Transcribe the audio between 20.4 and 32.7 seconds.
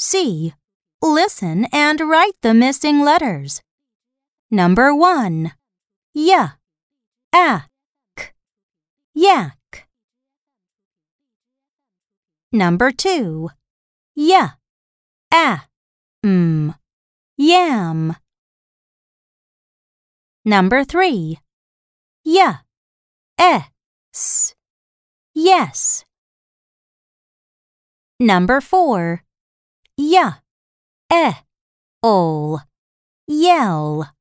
Number 3. Y. S. Yes. Number 4. Y. E. all,